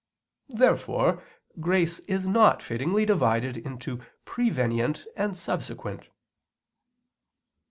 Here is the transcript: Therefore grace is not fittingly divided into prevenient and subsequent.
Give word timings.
Therefore 0.49 1.23
grace 1.59 1.99
is 2.09 2.27
not 2.27 2.63
fittingly 2.63 3.05
divided 3.05 3.55
into 3.55 4.01
prevenient 4.25 5.05
and 5.15 5.37
subsequent. 5.37 6.09